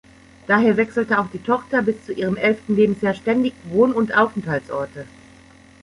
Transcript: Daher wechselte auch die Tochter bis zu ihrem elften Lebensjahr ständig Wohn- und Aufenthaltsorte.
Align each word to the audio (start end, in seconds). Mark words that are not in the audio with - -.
Daher 0.47 0.77
wechselte 0.77 1.19
auch 1.19 1.27
die 1.31 1.37
Tochter 1.43 1.83
bis 1.83 2.03
zu 2.03 2.11
ihrem 2.11 2.35
elften 2.35 2.75
Lebensjahr 2.75 3.13
ständig 3.13 3.53
Wohn- 3.65 3.93
und 3.93 4.17
Aufenthaltsorte. 4.17 5.05